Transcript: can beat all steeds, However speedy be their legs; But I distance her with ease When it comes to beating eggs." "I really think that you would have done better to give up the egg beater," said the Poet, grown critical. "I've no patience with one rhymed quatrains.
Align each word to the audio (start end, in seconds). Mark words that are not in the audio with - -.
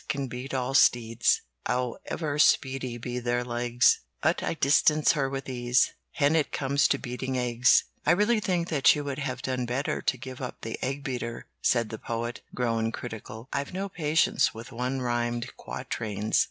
can 0.09 0.25
beat 0.27 0.51
all 0.51 0.73
steeds, 0.73 1.43
However 1.67 2.39
speedy 2.39 2.97
be 2.97 3.19
their 3.19 3.43
legs; 3.43 3.99
But 4.19 4.41
I 4.41 4.55
distance 4.55 5.11
her 5.11 5.29
with 5.29 5.47
ease 5.47 5.93
When 6.17 6.35
it 6.35 6.51
comes 6.51 6.87
to 6.87 6.97
beating 6.97 7.37
eggs." 7.37 7.83
"I 8.03 8.13
really 8.13 8.39
think 8.39 8.69
that 8.69 8.95
you 8.95 9.03
would 9.03 9.19
have 9.19 9.43
done 9.43 9.67
better 9.67 10.01
to 10.01 10.17
give 10.17 10.41
up 10.41 10.61
the 10.61 10.83
egg 10.83 11.03
beater," 11.03 11.45
said 11.61 11.89
the 11.89 11.99
Poet, 11.99 12.41
grown 12.55 12.91
critical. 12.91 13.47
"I've 13.53 13.73
no 13.75 13.89
patience 13.89 14.55
with 14.55 14.71
one 14.71 15.03
rhymed 15.03 15.55
quatrains. 15.55 16.39